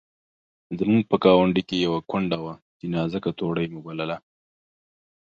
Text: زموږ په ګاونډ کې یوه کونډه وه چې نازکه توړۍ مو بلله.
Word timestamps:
زموږ 0.79 1.03
په 1.11 1.15
ګاونډ 1.23 1.55
کې 1.67 1.77
یوه 1.85 1.99
کونډه 2.09 2.37
وه 2.43 2.53
چې 2.77 2.85
نازکه 2.95 3.31
توړۍ 3.39 3.67
مو 3.73 3.79
بلله. 3.87 4.17